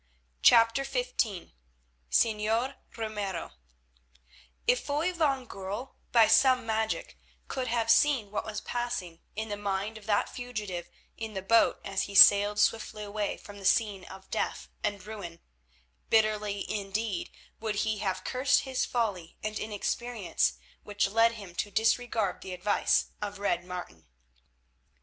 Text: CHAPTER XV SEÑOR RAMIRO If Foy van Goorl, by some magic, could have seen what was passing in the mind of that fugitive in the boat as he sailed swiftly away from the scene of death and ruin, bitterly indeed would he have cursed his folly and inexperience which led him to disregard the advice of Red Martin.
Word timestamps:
CHAPTER 0.41 0.83
XV 0.83 1.13
SEÑOR 2.09 2.75
RAMIRO 2.97 3.51
If 4.65 4.83
Foy 4.83 5.13
van 5.13 5.45
Goorl, 5.45 5.95
by 6.11 6.27
some 6.27 6.65
magic, 6.65 7.19
could 7.47 7.67
have 7.67 7.91
seen 7.91 8.31
what 8.31 8.43
was 8.43 8.61
passing 8.61 9.19
in 9.35 9.49
the 9.49 9.57
mind 9.57 9.99
of 9.99 10.07
that 10.07 10.27
fugitive 10.27 10.89
in 11.17 11.35
the 11.35 11.43
boat 11.43 11.79
as 11.85 12.05
he 12.09 12.15
sailed 12.15 12.57
swiftly 12.57 13.03
away 13.03 13.37
from 13.37 13.59
the 13.59 13.63
scene 13.63 14.03
of 14.05 14.31
death 14.31 14.69
and 14.83 15.05
ruin, 15.05 15.39
bitterly 16.09 16.65
indeed 16.67 17.29
would 17.59 17.75
he 17.85 17.99
have 17.99 18.23
cursed 18.23 18.61
his 18.61 18.85
folly 18.85 19.37
and 19.43 19.59
inexperience 19.59 20.53
which 20.81 21.07
led 21.07 21.33
him 21.33 21.53
to 21.53 21.69
disregard 21.69 22.41
the 22.41 22.53
advice 22.55 23.11
of 23.21 23.37
Red 23.37 23.63
Martin. 23.63 24.07